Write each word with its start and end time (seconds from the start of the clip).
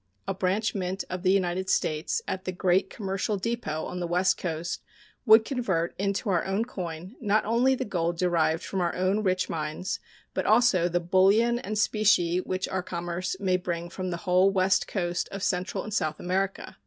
A 0.27 0.33
branch 0.33 0.73
mint 0.73 1.03
of 1.11 1.21
the 1.21 1.29
United 1.31 1.69
States 1.69 2.23
at 2.27 2.45
the 2.45 2.51
great 2.51 2.89
commercial 2.89 3.37
depot 3.37 3.85
on 3.85 3.99
the 3.99 4.07
west 4.07 4.35
coast 4.35 4.81
would 5.27 5.45
convert 5.45 5.93
into 5.99 6.31
our 6.31 6.43
own 6.43 6.65
coin 6.65 7.15
not 7.21 7.45
only 7.45 7.75
the 7.75 7.85
gold 7.85 8.17
derived 8.17 8.63
from 8.63 8.81
our 8.81 8.95
own 8.95 9.21
rich 9.21 9.47
mines, 9.47 9.99
but 10.33 10.47
also 10.47 10.89
the 10.89 10.99
bullion 10.99 11.59
and 11.59 11.77
specie 11.77 12.39
which 12.41 12.67
our 12.67 12.81
commerce 12.81 13.35
may 13.39 13.57
bring 13.57 13.91
from 13.91 14.09
the 14.09 14.17
whole 14.25 14.49
west 14.49 14.87
coast 14.87 15.29
of 15.31 15.43
Central 15.43 15.83
and 15.83 15.93
South 15.93 16.19
America. 16.19 16.77